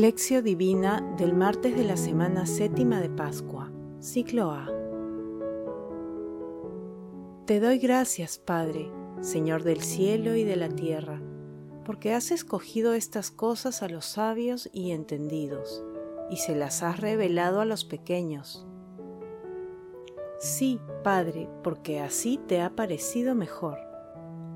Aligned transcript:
Lección 0.00 0.42
Divina 0.42 1.02
del 1.18 1.34
martes 1.34 1.76
de 1.76 1.84
la 1.84 1.98
semana 1.98 2.46
séptima 2.46 3.02
de 3.02 3.10
Pascua, 3.10 3.70
ciclo 4.00 4.50
A. 4.50 4.66
Te 7.44 7.60
doy 7.60 7.78
gracias, 7.78 8.38
Padre, 8.38 8.90
Señor 9.20 9.62
del 9.62 9.82
cielo 9.82 10.36
y 10.36 10.44
de 10.44 10.56
la 10.56 10.70
tierra, 10.70 11.20
porque 11.84 12.14
has 12.14 12.30
escogido 12.30 12.94
estas 12.94 13.30
cosas 13.30 13.82
a 13.82 13.90
los 13.90 14.06
sabios 14.06 14.70
y 14.72 14.92
entendidos, 14.92 15.84
y 16.30 16.38
se 16.38 16.56
las 16.56 16.82
has 16.82 16.98
revelado 16.98 17.60
a 17.60 17.66
los 17.66 17.84
pequeños. 17.84 18.66
Sí, 20.38 20.80
Padre, 21.04 21.50
porque 21.62 22.00
así 22.00 22.40
te 22.46 22.62
ha 22.62 22.74
parecido 22.74 23.34
mejor. 23.34 23.76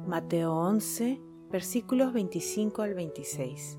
Mateo 0.06 0.54
11, 0.54 1.20
versículos 1.50 2.14
25 2.14 2.80
al 2.80 2.94
26. 2.94 3.78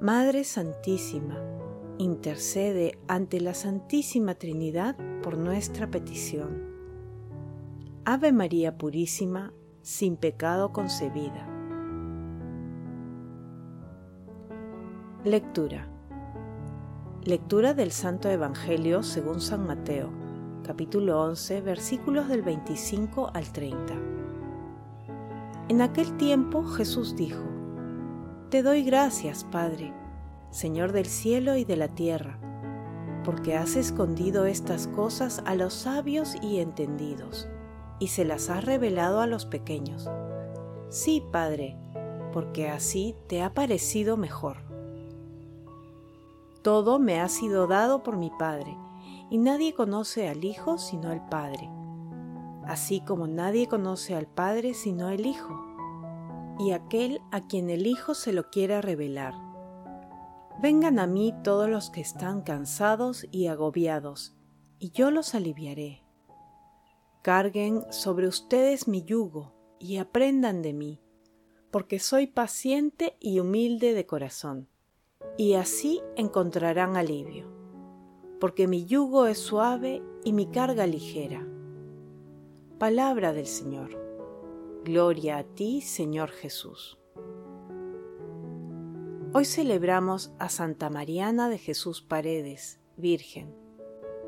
Madre 0.00 0.44
Santísima, 0.44 1.36
intercede 1.98 2.96
ante 3.08 3.40
la 3.40 3.52
Santísima 3.52 4.36
Trinidad 4.36 4.96
por 5.24 5.36
nuestra 5.36 5.90
petición. 5.90 6.62
Ave 8.04 8.30
María 8.30 8.78
Purísima, 8.78 9.52
sin 9.82 10.16
pecado 10.16 10.72
concebida. 10.72 11.48
Lectura. 15.24 15.88
Lectura 17.24 17.74
del 17.74 17.90
Santo 17.90 18.28
Evangelio 18.28 19.02
según 19.02 19.40
San 19.40 19.66
Mateo, 19.66 20.10
capítulo 20.62 21.20
11, 21.24 21.60
versículos 21.62 22.28
del 22.28 22.42
25 22.42 23.32
al 23.34 23.50
30. 23.50 23.94
En 25.70 25.80
aquel 25.82 26.16
tiempo 26.16 26.62
Jesús 26.62 27.16
dijo, 27.16 27.47
Te 28.50 28.62
doy 28.62 28.82
gracias, 28.82 29.44
Padre, 29.44 29.92
Señor 30.50 30.92
del 30.92 31.06
cielo 31.06 31.56
y 31.56 31.64
de 31.64 31.76
la 31.76 31.88
tierra, 31.88 32.38
porque 33.24 33.56
has 33.56 33.76
escondido 33.76 34.46
estas 34.46 34.86
cosas 34.88 35.42
a 35.44 35.54
los 35.54 35.74
sabios 35.74 36.34
y 36.40 36.60
entendidos, 36.60 37.48
y 37.98 38.08
se 38.08 38.24
las 38.24 38.48
has 38.48 38.64
revelado 38.64 39.20
a 39.20 39.26
los 39.26 39.44
pequeños. 39.44 40.08
Sí, 40.88 41.22
Padre, 41.30 41.76
porque 42.32 42.68
así 42.70 43.14
te 43.26 43.42
ha 43.42 43.52
parecido 43.52 44.16
mejor. 44.16 44.58
Todo 46.62 46.98
me 46.98 47.20
ha 47.20 47.28
sido 47.28 47.66
dado 47.66 48.02
por 48.02 48.16
mi 48.16 48.30
Padre, 48.38 48.76
y 49.28 49.36
nadie 49.36 49.74
conoce 49.74 50.28
al 50.28 50.42
Hijo 50.42 50.78
sino 50.78 51.10
al 51.10 51.28
Padre 51.28 51.68
así 52.68 53.00
como 53.00 53.26
nadie 53.26 53.66
conoce 53.66 54.14
al 54.14 54.26
Padre 54.26 54.74
sino 54.74 55.08
el 55.08 55.24
Hijo, 55.24 55.58
y 56.58 56.72
aquel 56.72 57.20
a 57.30 57.46
quien 57.46 57.70
el 57.70 57.86
Hijo 57.86 58.14
se 58.14 58.32
lo 58.32 58.50
quiera 58.50 58.80
revelar. 58.80 59.34
Vengan 60.60 60.98
a 60.98 61.06
mí 61.06 61.32
todos 61.44 61.68
los 61.68 61.90
que 61.90 62.00
están 62.00 62.42
cansados 62.42 63.26
y 63.30 63.46
agobiados, 63.46 64.36
y 64.78 64.90
yo 64.90 65.10
los 65.10 65.34
aliviaré. 65.34 66.02
Carguen 67.22 67.84
sobre 67.90 68.26
ustedes 68.26 68.88
mi 68.88 69.04
yugo 69.04 69.52
y 69.78 69.98
aprendan 69.98 70.62
de 70.62 70.72
mí, 70.72 71.00
porque 71.70 71.98
soy 71.98 72.26
paciente 72.26 73.16
y 73.20 73.38
humilde 73.38 73.94
de 73.94 74.06
corazón, 74.06 74.68
y 75.36 75.54
así 75.54 76.00
encontrarán 76.16 76.96
alivio, 76.96 77.46
porque 78.40 78.66
mi 78.66 78.84
yugo 78.84 79.26
es 79.26 79.38
suave 79.38 80.02
y 80.24 80.32
mi 80.32 80.46
carga 80.46 80.86
ligera 80.86 81.46
Palabra 82.78 83.32
del 83.32 83.48
Señor. 83.48 84.07
Gloria 84.88 85.36
a 85.36 85.44
ti, 85.44 85.82
Señor 85.82 86.30
Jesús. 86.30 86.98
Hoy 89.34 89.44
celebramos 89.44 90.32
a 90.38 90.48
Santa 90.48 90.88
Mariana 90.88 91.50
de 91.50 91.58
Jesús 91.58 92.00
Paredes, 92.00 92.80
Virgen. 92.96 93.54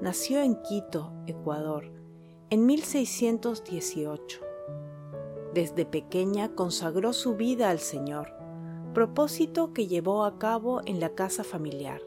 Nació 0.03 0.43
en 0.43 0.60
Quito, 0.60 1.15
Ecuador, 1.26 1.91
en 2.50 2.66
1618. 2.66 4.43
Desde 5.54 5.87
pequeña 5.87 6.54
consagró 6.54 7.15
su 7.15 7.37
vida 7.37 7.71
al 7.71 7.78
Señor, 7.78 8.34
propósito 8.92 9.72
que 9.72 9.87
llevó 9.87 10.27
a 10.27 10.38
cabo 10.38 10.82
en 10.84 11.00
la 11.00 11.15
casa 11.15 11.42
familiar. 11.42 12.03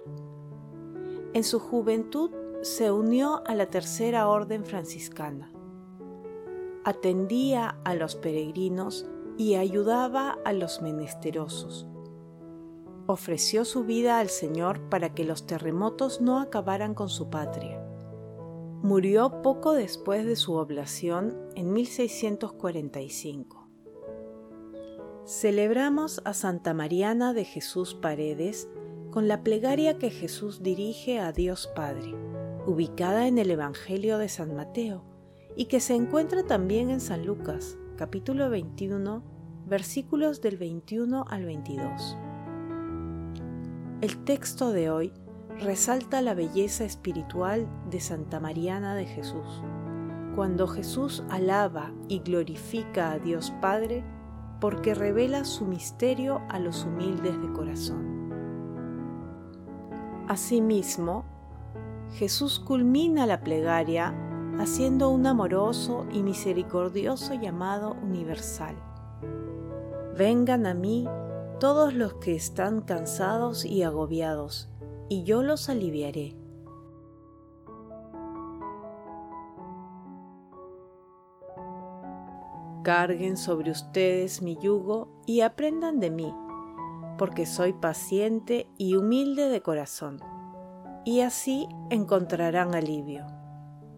En 1.33 1.43
su 1.43 1.59
juventud 1.59 2.29
se 2.61 2.91
unió 2.91 3.41
a 3.47 3.55
la 3.55 3.65
Tercera 3.71 4.27
Orden 4.27 4.63
Franciscana 4.63 5.52
atendía 6.85 7.79
a 7.85 7.95
los 7.95 8.16
peregrinos 8.16 9.05
y 9.38 9.55
ayudaba 9.55 10.38
a 10.45 10.53
los 10.53 10.81
menesterosos. 10.81 11.88
Ofreció 13.07 13.66
su 13.66 13.83
vida 13.83 14.19
al 14.19 14.29
Señor 14.29 14.89
para 14.89 15.13
que 15.13 15.25
los 15.25 15.45
terremotos 15.45 16.21
no 16.21 16.39
acabaran 16.39 16.94
con 16.94 17.09
su 17.09 17.29
patria. 17.29 17.83
Murió 18.81 19.41
poco 19.41 19.73
después 19.73 20.25
de 20.25 20.35
su 20.35 20.53
oblación 20.53 21.38
en 21.55 21.73
1645. 21.73 23.69
Celebramos 25.25 26.21
a 26.25 26.33
Santa 26.33 26.73
Mariana 26.73 27.33
de 27.33 27.45
Jesús 27.45 27.95
Paredes 27.95 28.67
con 29.09 29.27
la 29.29 29.41
plegaria 29.41 29.97
que 29.97 30.09
Jesús 30.09 30.63
dirige 30.63 31.19
a 31.19 31.31
Dios 31.31 31.69
Padre, 31.75 32.13
ubicada 32.65 33.27
en 33.27 33.38
el 33.38 33.51
Evangelio 33.51 34.17
de 34.17 34.27
San 34.27 34.53
Mateo 34.55 35.12
y 35.55 35.65
que 35.65 35.79
se 35.79 35.95
encuentra 35.95 36.43
también 36.43 36.89
en 36.89 36.99
San 36.99 37.25
Lucas, 37.25 37.77
capítulo 37.95 38.49
21, 38.49 39.23
versículos 39.67 40.41
del 40.41 40.57
21 40.57 41.25
al 41.29 41.45
22. 41.45 42.17
El 44.01 44.23
texto 44.23 44.71
de 44.71 44.89
hoy 44.89 45.13
resalta 45.59 46.21
la 46.21 46.33
belleza 46.33 46.83
espiritual 46.85 47.67
de 47.89 47.99
Santa 47.99 48.39
Mariana 48.39 48.95
de 48.95 49.05
Jesús, 49.05 49.63
cuando 50.35 50.67
Jesús 50.67 51.23
alaba 51.29 51.93
y 52.07 52.19
glorifica 52.19 53.11
a 53.11 53.19
Dios 53.19 53.51
Padre 53.61 54.03
porque 54.59 54.95
revela 54.95 55.45
su 55.45 55.65
misterio 55.65 56.41
a 56.49 56.57
los 56.57 56.85
humildes 56.85 57.39
de 57.39 57.51
corazón. 57.53 58.13
Asimismo, 60.27 61.25
Jesús 62.13 62.59
culmina 62.59 63.25
la 63.25 63.41
plegaria 63.41 64.13
haciendo 64.59 65.09
un 65.09 65.25
amoroso 65.25 66.05
y 66.11 66.23
misericordioso 66.23 67.33
llamado 67.33 67.95
universal. 68.01 68.75
Vengan 70.17 70.65
a 70.65 70.73
mí 70.73 71.07
todos 71.59 71.93
los 71.93 72.15
que 72.15 72.35
están 72.35 72.81
cansados 72.81 73.65
y 73.65 73.83
agobiados, 73.83 74.69
y 75.09 75.23
yo 75.23 75.43
los 75.43 75.69
aliviaré. 75.69 76.35
Carguen 82.83 83.37
sobre 83.37 83.71
ustedes 83.71 84.41
mi 84.41 84.57
yugo 84.57 85.07
y 85.25 85.41
aprendan 85.41 85.99
de 85.99 86.11
mí, 86.11 86.33
porque 87.17 87.45
soy 87.45 87.73
paciente 87.73 88.67
y 88.77 88.95
humilde 88.95 89.47
de 89.47 89.61
corazón, 89.61 90.19
y 91.06 91.21
así 91.21 91.67
encontrarán 91.89 92.75
alivio 92.75 93.25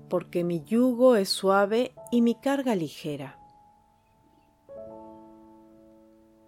porque 0.10 0.44
mi 0.44 0.63
yugo 0.63 1.16
es 1.16 1.30
suave 1.30 1.94
y 2.12 2.22
mi 2.22 2.36
carga 2.36 2.75
ligera. 2.75 3.40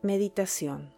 Meditación 0.01 0.97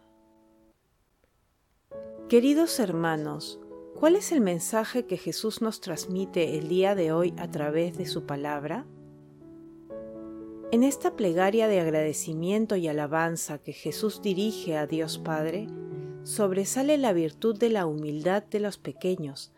Queridos 2.30 2.78
hermanos, 2.78 3.58
¿cuál 3.98 4.14
es 4.14 4.30
el 4.30 4.40
mensaje 4.40 5.04
que 5.06 5.16
Jesús 5.16 5.62
nos 5.62 5.80
transmite 5.80 6.56
el 6.58 6.68
día 6.68 6.94
de 6.94 7.10
hoy 7.10 7.34
a 7.38 7.50
través 7.50 7.98
de 7.98 8.06
su 8.06 8.24
palabra? 8.24 8.86
En 10.70 10.84
esta 10.84 11.16
plegaria 11.16 11.66
de 11.66 11.80
agradecimiento 11.80 12.76
y 12.76 12.86
alabanza 12.86 13.58
que 13.58 13.72
Jesús 13.72 14.22
dirige 14.22 14.76
a 14.76 14.86
Dios 14.86 15.18
Padre, 15.18 15.66
sobresale 16.22 16.98
la 16.98 17.12
virtud 17.12 17.58
de 17.58 17.70
la 17.70 17.86
humildad 17.86 18.44
de 18.44 18.60
los 18.60 18.78
pequeños, 18.78 19.52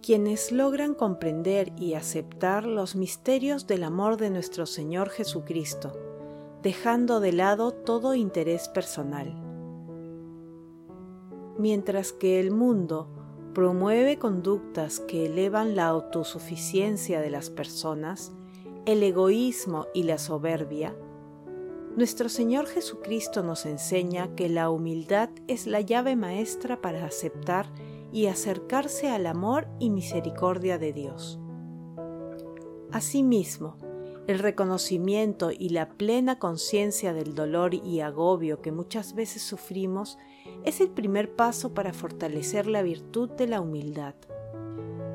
quienes 0.00 0.52
logran 0.52 0.94
comprender 0.94 1.72
y 1.76 1.94
aceptar 1.94 2.64
los 2.64 2.96
misterios 2.96 3.66
del 3.66 3.84
amor 3.84 4.16
de 4.16 4.30
nuestro 4.30 4.66
Señor 4.66 5.10
Jesucristo, 5.10 5.92
dejando 6.62 7.20
de 7.20 7.32
lado 7.32 7.72
todo 7.72 8.14
interés 8.14 8.68
personal. 8.68 9.46
mientras 11.60 12.12
que 12.12 12.40
el 12.40 12.50
mundo 12.50 13.08
promueve 13.54 14.18
conductas 14.18 14.98
que 15.00 15.26
elevan 15.26 15.76
la 15.76 15.88
autosuficiencia 15.88 17.20
de 17.20 17.28
las 17.28 17.50
personas, 17.50 18.32
el 18.86 19.02
egoísmo 19.02 19.86
y 19.92 20.04
la 20.04 20.16
soberbia, 20.16 20.96
nuestro 21.96 22.28
Señor 22.28 22.66
Jesucristo 22.66 23.42
nos 23.42 23.66
enseña 23.66 24.34
que 24.36 24.48
la 24.48 24.70
humildad 24.70 25.28
es 25.48 25.66
la 25.66 25.80
llave 25.80 26.16
maestra 26.16 26.80
para 26.80 27.04
aceptar 27.04 27.66
y 28.12 28.26
acercarse 28.26 29.10
al 29.10 29.26
amor 29.26 29.68
y 29.78 29.90
misericordia 29.90 30.78
de 30.78 30.92
Dios. 30.92 31.38
Asimismo, 32.92 33.76
el 34.26 34.38
reconocimiento 34.38 35.50
y 35.50 35.70
la 35.70 35.88
plena 35.88 36.38
conciencia 36.38 37.12
del 37.12 37.34
dolor 37.34 37.74
y 37.74 38.00
agobio 38.00 38.60
que 38.60 38.72
muchas 38.72 39.14
veces 39.14 39.42
sufrimos 39.42 40.18
es 40.64 40.80
el 40.80 40.90
primer 40.90 41.34
paso 41.34 41.74
para 41.74 41.92
fortalecer 41.92 42.66
la 42.66 42.82
virtud 42.82 43.30
de 43.30 43.48
la 43.48 43.60
humildad. 43.60 44.14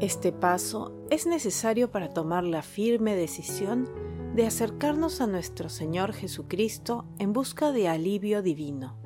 Este 0.02 0.34
paso 0.34 0.94
es 1.10 1.26
necesario 1.28 1.92
para 1.92 2.10
tomar 2.10 2.44
la 2.44 2.62
firme 2.62 3.16
decisión 3.16 3.90
de 4.36 4.46
acercarnos 4.46 5.22
a 5.22 5.28
nuestro 5.28 5.70
Señor 5.70 6.12
Jesucristo 6.12 7.06
en 7.18 7.32
busca 7.32 7.72
de 7.72 7.88
alivio 7.88 8.42
divino. 8.42 9.05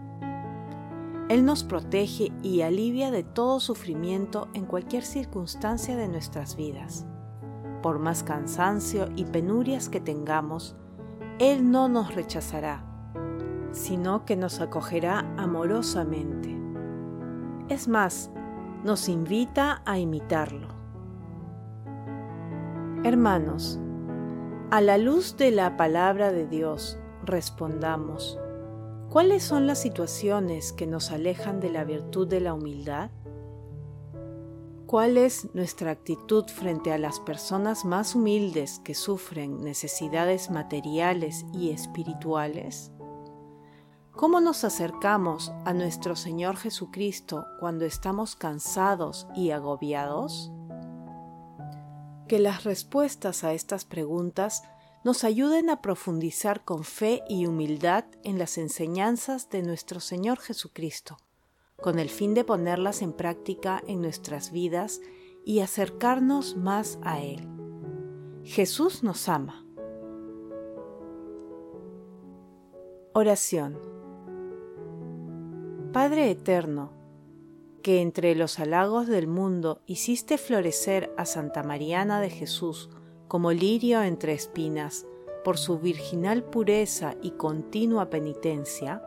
Él 1.30 1.46
nos 1.46 1.64
protege 1.64 2.32
y 2.42 2.62
alivia 2.62 3.12
de 3.12 3.24
todo 3.24 3.60
sufrimiento 3.60 4.48
en 4.56 4.66
cualquier 4.66 5.04
circunstancia 5.04 5.96
de 5.96 6.08
nuestras 6.08 6.56
vidas. 6.56 7.06
Por 7.84 8.00
más 8.00 8.24
cansancio 8.24 9.10
y 9.16 9.26
penurias 9.26 9.90
que 9.90 10.02
tengamos, 10.02 10.76
Él 11.38 11.70
no 11.70 11.88
nos 11.88 12.16
rechazará, 12.16 12.84
sino 13.72 14.26
que 14.26 14.36
nos 14.36 14.60
acogerá 14.60 15.20
amorosamente. 15.38 16.58
Es 17.70 17.88
más, 17.88 18.32
nos 18.84 19.08
invita 19.08 19.84
a 19.86 20.00
imitarlo. 20.00 20.70
Hermanos, 23.04 23.80
a 24.72 24.82
la 24.82 24.98
luz 24.98 25.38
de 25.38 25.52
la 25.52 25.78
palabra 25.78 26.32
de 26.32 26.48
Dios, 26.48 26.98
respondamos, 27.24 28.40
¿cuáles 29.10 29.44
son 29.44 29.68
las 29.68 29.82
situaciones 29.82 30.72
que 30.74 30.88
nos 30.88 31.12
alejan 31.12 31.60
de 31.60 31.70
la 31.70 31.84
virtud 31.84 32.28
de 32.28 32.40
la 32.40 32.54
humildad? 32.54 33.12
¿Cuál 34.86 35.18
es 35.18 35.54
nuestra 35.54 35.92
actitud 35.92 36.46
frente 36.46 36.92
a 36.92 36.98
las 36.98 37.20
personas 37.20 37.86
más 37.86 38.16
humildes 38.16 38.80
que 38.84 38.96
sufren 38.96 39.62
necesidades 39.64 40.50
materiales 40.50 41.46
y 41.54 41.70
espirituales? 41.70 42.92
¿Cómo 44.12 44.42
nos 44.42 44.64
acercamos 44.64 45.52
a 45.66 45.74
nuestro 45.74 46.16
Señor 46.16 46.58
Jesucristo 46.58 47.46
cuando 47.60 47.86
estamos 47.86 48.36
cansados 48.36 49.28
y 49.36 49.52
agobiados? 49.52 50.52
que 52.30 52.40
las 52.40 52.64
respuestas 52.64 53.44
a 53.44 53.54
estas 53.54 53.84
preguntas 53.84 54.64
nos 55.04 55.24
ayuden 55.24 55.70
a 55.70 55.82
profundizar 55.82 56.64
con 56.66 56.84
fe 56.84 57.24
y 57.30 57.46
humildad 57.46 58.06
en 58.24 58.38
las 58.38 58.58
enseñanzas 58.58 59.50
de 59.50 59.64
nuestro 59.64 60.00
Señor 60.00 60.40
Jesucristo, 60.40 61.18
con 61.82 62.00
el 62.00 62.10
fin 62.10 62.34
de 62.34 62.44
ponerlas 62.44 63.02
en 63.02 63.14
práctica 63.14 63.82
en 63.88 64.02
nuestras 64.02 64.52
vidas 64.52 65.02
y 65.46 65.62
acercarnos 65.62 66.58
más 66.58 67.00
a 67.02 67.22
Él. 67.22 67.48
Jesús 68.44 69.04
nos 69.04 69.30
ama. 69.30 69.66
Oración 73.14 73.80
Padre 75.94 76.30
Eterno, 76.30 76.92
que 77.82 78.02
entre 78.02 78.36
los 78.36 78.60
halagos 78.60 79.08
del 79.08 79.28
mundo 79.28 79.82
hiciste 79.88 80.38
florecer 80.38 81.12
a 81.18 81.26
Santa 81.26 81.64
Mariana 81.64 82.22
de 82.22 82.30
Jesús 82.30 82.92
como 83.30 83.54
lirio 83.54 84.02
entre 84.02 84.34
espinas 84.34 85.08
por 85.46 85.58
su 85.58 85.80
virginal 85.80 86.44
pureza 86.44 87.16
y 87.22 87.32
continua 87.32 88.10
penitencia, 88.10 89.02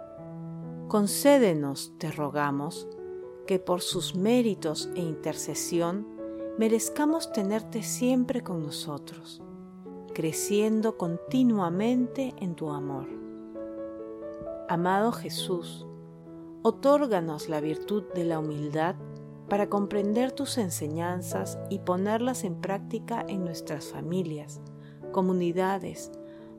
concédenos, 0.88 1.92
te 1.98 2.10
rogamos, 2.10 2.88
que 3.46 3.58
por 3.58 3.82
sus 3.82 4.14
méritos 4.14 4.88
e 4.94 5.00
intercesión 5.00 6.06
merezcamos 6.56 7.32
tenerte 7.32 7.82
siempre 7.82 8.42
con 8.42 8.62
nosotros, 8.62 9.42
creciendo 10.14 10.96
continuamente 10.96 12.32
en 12.38 12.54
tu 12.54 12.70
amor. 12.70 13.08
Amado 14.70 15.12
Jesús, 15.12 15.86
Otórganos 16.64 17.48
la 17.48 17.60
virtud 17.60 18.04
de 18.14 18.24
la 18.24 18.38
humildad 18.38 18.94
para 19.48 19.68
comprender 19.68 20.32
tus 20.32 20.58
enseñanzas 20.58 21.58
y 21.68 21.80
ponerlas 21.80 22.44
en 22.44 22.60
práctica 22.60 23.24
en 23.28 23.44
nuestras 23.44 23.86
familias, 23.86 24.60
comunidades, 25.12 26.10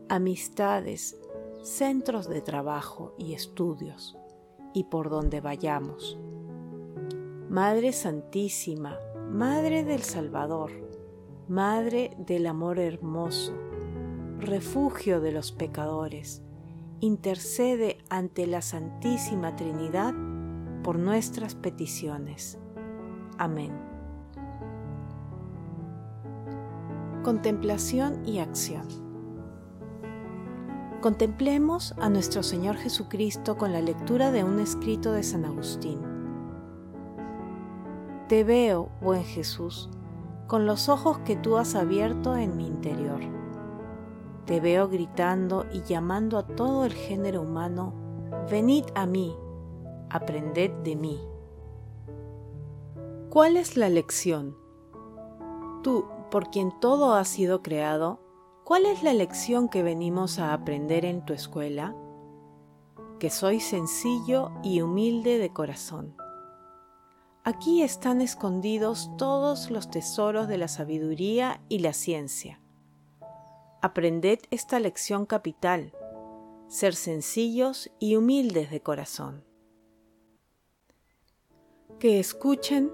amistades, 0.09 1.19
centros 1.63 2.27
de 2.27 2.41
trabajo 2.41 3.15
y 3.17 3.33
estudios, 3.33 4.17
y 4.73 4.85
por 4.85 5.09
donde 5.09 5.41
vayamos. 5.41 6.19
Madre 7.49 7.93
Santísima, 7.93 8.99
Madre 9.31 9.83
del 9.83 10.01
Salvador, 10.01 10.71
Madre 11.47 12.15
del 12.17 12.47
Amor 12.47 12.79
Hermoso, 12.79 13.53
refugio 14.39 15.21
de 15.21 15.31
los 15.31 15.51
pecadores, 15.51 16.41
intercede 16.99 17.97
ante 18.09 18.47
la 18.47 18.61
Santísima 18.61 19.55
Trinidad 19.55 20.13
por 20.83 20.99
nuestras 20.99 21.55
peticiones. 21.55 22.59
Amén. 23.37 23.71
Contemplación 27.23 28.25
y 28.25 28.39
acción. 28.39 28.87
Contemplemos 31.01 31.93
a 31.99 32.09
nuestro 32.09 32.43
Señor 32.43 32.75
Jesucristo 32.77 33.57
con 33.57 33.73
la 33.73 33.81
lectura 33.81 34.31
de 34.31 34.43
un 34.43 34.59
escrito 34.59 35.11
de 35.11 35.23
San 35.23 35.45
Agustín. 35.45 35.99
Te 38.29 38.43
veo, 38.43 38.89
buen 39.01 39.23
Jesús, 39.23 39.89
con 40.47 40.65
los 40.65 40.89
ojos 40.89 41.19
que 41.19 41.35
tú 41.35 41.57
has 41.57 41.75
abierto 41.75 42.35
en 42.35 42.55
mi 42.57 42.67
interior 42.67 43.21
te 44.45 44.59
veo 44.59 44.89
gritando 44.89 45.65
y 45.71 45.83
llamando 45.83 46.37
a 46.37 46.45
todo 46.45 46.83
el 46.85 46.93
género 46.93 47.41
humano, 47.41 47.93
venid 48.51 48.83
a 48.93 49.05
mí, 49.05 49.33
aprended 50.09 50.71
de 50.83 50.95
mí. 50.97 51.32
¿Cuál 53.33 53.57
es 53.57 53.77
la 53.77 53.89
lección? 53.89 54.55
Tú, 55.81 56.05
por 56.29 56.51
quien 56.51 56.71
todo 56.79 57.15
ha 57.15 57.25
sido 57.25 57.63
creado, 57.63 58.19
¿cuál 58.63 58.85
es 58.85 59.01
la 59.01 59.11
lección 59.11 59.69
que 59.69 59.81
venimos 59.81 60.37
a 60.37 60.53
aprender 60.53 61.03
en 61.03 61.25
tu 61.25 61.33
escuela? 61.33 61.95
Que 63.17 63.31
soy 63.31 63.59
sencillo 63.59 64.51
y 64.61 64.81
humilde 64.81 65.39
de 65.39 65.51
corazón. 65.51 66.15
Aquí 67.43 67.81
están 67.81 68.21
escondidos 68.21 69.09
todos 69.17 69.71
los 69.71 69.89
tesoros 69.89 70.47
de 70.47 70.59
la 70.59 70.67
sabiduría 70.67 71.59
y 71.69 71.79
la 71.79 71.93
ciencia 71.93 72.61
Aprended 73.81 74.41
esta 74.51 74.79
lección 74.79 75.25
capital, 75.25 75.91
ser 76.67 76.93
sencillos 76.93 77.89
y 77.97 78.15
humildes 78.15 78.69
de 78.69 78.81
corazón. 78.83 79.43
Que 81.97 82.19
escuchen, 82.19 82.91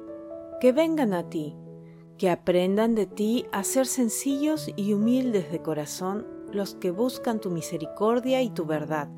que 0.59 0.71
vengan 0.71 1.13
a 1.13 1.29
ti, 1.29 1.55
que 2.17 2.29
aprendan 2.29 2.95
de 2.95 3.05
ti 3.05 3.45
a 3.51 3.63
ser 3.63 3.85
sencillos 3.85 4.69
y 4.75 4.93
humildes 4.93 5.51
de 5.51 5.61
corazón 5.61 6.27
los 6.51 6.75
que 6.75 6.91
buscan 6.91 7.39
tu 7.39 7.49
misericordia 7.49 8.41
y 8.41 8.49
tu 8.49 8.65
verdad, 8.65 9.09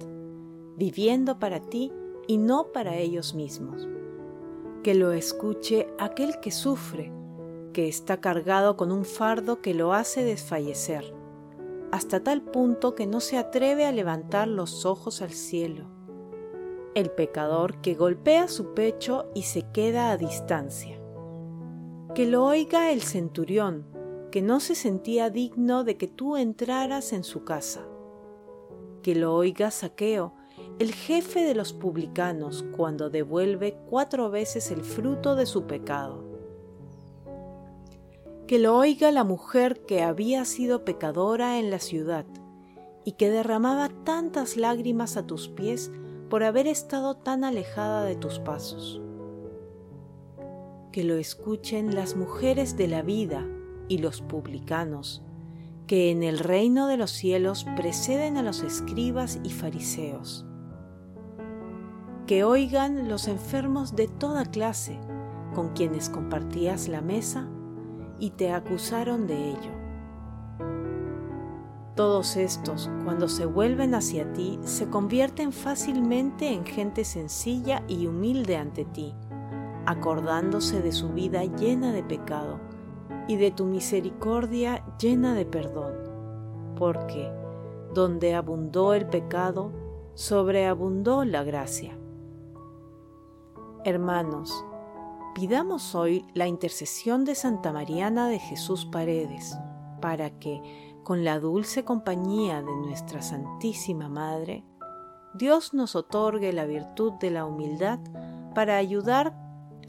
viviendo 0.77 1.39
para 1.39 1.59
ti 1.61 1.91
y 2.27 2.37
no 2.37 2.71
para 2.71 2.97
ellos 2.97 3.33
mismos. 3.33 3.87
Que 4.83 4.93
lo 4.93 5.11
escuche 5.11 5.87
aquel 5.97 6.39
que 6.39 6.51
sufre, 6.51 7.11
que 7.73 7.87
está 7.87 8.19
cargado 8.19 8.77
con 8.77 8.91
un 8.91 9.05
fardo 9.05 9.61
que 9.61 9.73
lo 9.73 9.93
hace 9.93 10.23
desfallecer 10.23 11.21
hasta 11.91 12.21
tal 12.21 12.41
punto 12.41 12.95
que 12.95 13.05
no 13.05 13.19
se 13.19 13.37
atreve 13.37 13.85
a 13.85 13.91
levantar 13.91 14.47
los 14.47 14.85
ojos 14.85 15.21
al 15.21 15.31
cielo. 15.31 15.85
El 16.95 17.11
pecador 17.11 17.81
que 17.81 17.95
golpea 17.95 18.47
su 18.47 18.73
pecho 18.73 19.29
y 19.35 19.43
se 19.43 19.69
queda 19.71 20.11
a 20.11 20.17
distancia. 20.17 21.00
Que 22.15 22.25
lo 22.25 22.45
oiga 22.45 22.91
el 22.91 23.01
centurión, 23.01 23.85
que 24.31 24.41
no 24.41 24.59
se 24.59 24.75
sentía 24.75 25.29
digno 25.29 25.83
de 25.83 25.97
que 25.97 26.07
tú 26.07 26.37
entraras 26.37 27.13
en 27.13 27.23
su 27.23 27.43
casa. 27.43 27.87
Que 29.01 29.15
lo 29.15 29.35
oiga 29.35 29.71
Saqueo, 29.71 30.33
el 30.79 30.93
jefe 30.93 31.43
de 31.43 31.55
los 31.55 31.73
publicanos, 31.73 32.65
cuando 32.75 33.09
devuelve 33.09 33.77
cuatro 33.89 34.29
veces 34.29 34.71
el 34.71 34.83
fruto 34.83 35.35
de 35.35 35.45
su 35.45 35.65
pecado 35.67 36.31
que 38.51 38.59
lo 38.59 38.75
oiga 38.75 39.11
la 39.11 39.23
mujer 39.23 39.85
que 39.85 40.03
había 40.03 40.43
sido 40.43 40.83
pecadora 40.83 41.57
en 41.57 41.71
la 41.71 41.79
ciudad 41.79 42.25
y 43.05 43.13
que 43.13 43.29
derramaba 43.29 43.87
tantas 44.03 44.57
lágrimas 44.57 45.15
a 45.15 45.25
tus 45.25 45.47
pies 45.47 45.89
por 46.29 46.43
haber 46.43 46.67
estado 46.67 47.15
tan 47.15 47.45
alejada 47.45 48.03
de 48.03 48.17
tus 48.17 48.39
pasos. 48.39 49.01
Que 50.91 51.03
lo 51.03 51.15
escuchen 51.15 51.95
las 51.95 52.15
mujeres 52.15 52.75
de 52.75 52.87
la 52.87 53.01
vida 53.01 53.47
y 53.87 53.99
los 53.99 54.21
publicanos, 54.21 55.23
que 55.87 56.11
en 56.11 56.23
el 56.23 56.39
reino 56.39 56.87
de 56.87 56.97
los 56.97 57.11
cielos 57.11 57.65
preceden 57.75 58.37
a 58.37 58.43
los 58.43 58.61
escribas 58.61 59.39
y 59.43 59.49
fariseos. 59.49 60.45
Que 62.27 62.43
oigan 62.43 63.09
los 63.09 63.27
enfermos 63.27 63.95
de 63.95 64.07
toda 64.07 64.45
clase, 64.45 64.99
con 65.53 65.69
quienes 65.69 66.09
compartías 66.09 66.87
la 66.87 67.01
mesa, 67.01 67.49
y 68.19 68.31
te 68.31 68.51
acusaron 68.51 69.27
de 69.27 69.49
ello. 69.49 69.81
Todos 71.95 72.37
estos, 72.37 72.89
cuando 73.03 73.27
se 73.27 73.45
vuelven 73.45 73.95
hacia 73.95 74.31
ti, 74.31 74.59
se 74.63 74.89
convierten 74.89 75.51
fácilmente 75.51 76.53
en 76.53 76.65
gente 76.65 77.03
sencilla 77.03 77.83
y 77.87 78.07
humilde 78.07 78.55
ante 78.55 78.85
ti, 78.85 79.13
acordándose 79.85 80.81
de 80.81 80.91
su 80.91 81.09
vida 81.09 81.43
llena 81.43 81.91
de 81.91 82.03
pecado 82.03 82.59
y 83.27 83.35
de 83.37 83.51
tu 83.51 83.65
misericordia 83.65 84.85
llena 84.99 85.33
de 85.33 85.45
perdón, 85.45 85.93
porque 86.77 87.31
donde 87.93 88.35
abundó 88.35 88.93
el 88.93 89.07
pecado, 89.07 89.71
sobreabundó 90.13 91.25
la 91.25 91.43
gracia. 91.43 91.97
Hermanos, 93.83 94.65
pidamos 95.33 95.95
hoy 95.95 96.25
la 96.33 96.47
intercesión 96.47 97.25
de 97.25 97.35
Santa 97.35 97.73
Mariana 97.73 98.27
de 98.27 98.39
Jesús 98.39 98.85
Paredes, 98.85 99.57
para 100.01 100.29
que, 100.39 100.61
con 101.03 101.23
la 101.23 101.39
dulce 101.39 101.83
compañía 101.83 102.61
de 102.61 102.75
nuestra 102.75 103.21
Santísima 103.21 104.07
Madre, 104.07 104.63
Dios 105.33 105.73
nos 105.73 105.95
otorgue 105.95 106.51
la 106.53 106.65
virtud 106.65 107.13
de 107.13 107.31
la 107.31 107.45
humildad 107.45 107.99
para 108.53 108.77
ayudar 108.77 109.40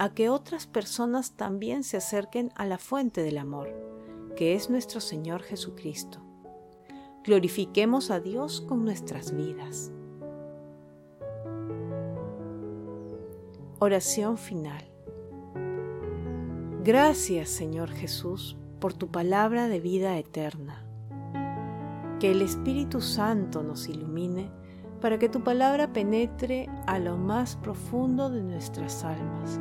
a 0.02 0.12
que 0.12 0.28
otras 0.28 0.66
personas 0.66 1.36
también 1.36 1.84
se 1.84 1.96
acerquen 1.96 2.50
a 2.56 2.66
la 2.66 2.78
fuente 2.78 3.22
del 3.22 3.38
amor, 3.38 3.72
que 4.34 4.56
es 4.56 4.68
nuestro 4.68 5.00
Señor 5.00 5.44
Jesucristo. 5.44 6.18
Glorifiquemos 7.22 8.10
a 8.10 8.18
Dios 8.18 8.62
con 8.62 8.84
nuestras 8.84 9.30
vidas. 9.30 9.92
Oración 13.78 14.38
final. 14.38 14.84
Gracias 16.82 17.50
Señor 17.50 17.88
Jesús 17.92 18.56
por 18.80 18.94
tu 18.94 19.06
palabra 19.06 19.68
de 19.68 19.78
vida 19.78 20.18
eterna. 20.18 20.84
Que 22.18 22.32
el 22.32 22.42
Espíritu 22.42 23.00
Santo 23.00 23.62
nos 23.62 23.88
ilumine 23.88 24.50
para 25.00 25.20
que 25.20 25.28
tu 25.28 25.44
palabra 25.44 25.92
penetre 25.92 26.68
a 26.88 26.98
lo 26.98 27.16
más 27.16 27.54
profundo 27.54 28.30
de 28.30 28.42
nuestras 28.42 29.04
almas 29.04 29.60